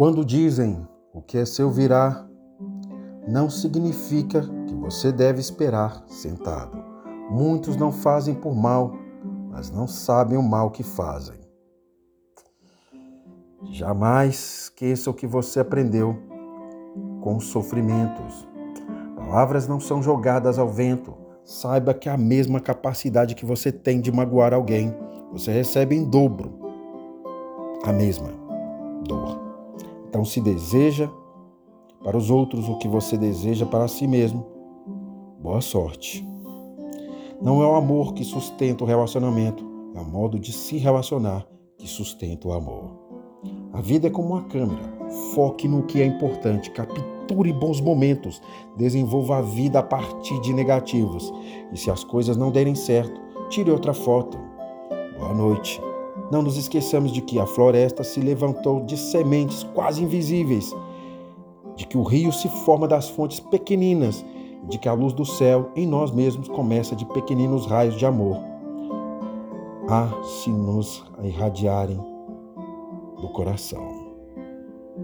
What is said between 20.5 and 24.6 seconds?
ao vento. Saiba que a mesma capacidade que você tem de magoar